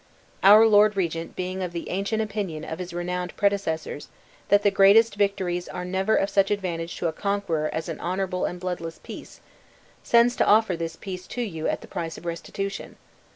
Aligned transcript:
Our 0.41 0.65
lord 0.65 0.97
regent 0.97 1.35
being 1.35 1.61
of 1.61 1.73
the 1.73 1.87
ancient 1.91 2.23
opinion 2.23 2.65
of 2.65 2.79
his 2.79 2.91
renowned 2.91 3.37
predecessors, 3.37 4.07
that 4.49 4.63
the 4.63 4.71
greatest 4.71 5.13
victories 5.13 5.69
are 5.69 5.85
never 5.85 6.15
of 6.15 6.27
such 6.27 6.49
advantage 6.49 6.97
to 6.97 7.07
a 7.07 7.13
conqueror 7.13 7.69
as 7.71 7.87
an 7.87 7.99
honorable 7.99 8.45
and 8.45 8.59
bloodless 8.59 8.99
peace, 9.03 9.41
sends 10.01 10.35
to 10.37 10.47
offer 10.47 10.75
this 10.75 10.95
peace 10.95 11.27
to 11.27 11.43
you 11.43 11.67
at 11.67 11.81
the 11.81 11.87
price 11.87 12.17
of 12.17 12.25
restitution. 12.25 12.95